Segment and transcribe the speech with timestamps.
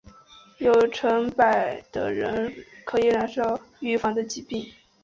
[0.57, 4.65] 有成百万的人染上可以预防的疾病。